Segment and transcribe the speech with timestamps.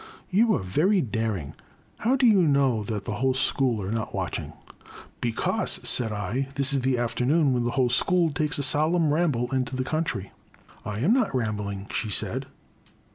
[0.31, 1.53] You are very daring—
[2.03, 4.53] ^how do you know that the whole school are not watching?"
[5.21, 9.51] Because," said I, *' this is the afternoon when the whole school takes a solemn ramble
[9.53, 10.31] into the country."
[10.83, 10.95] The Crime.
[11.01, 12.47] 275" I am not rambling/* she said.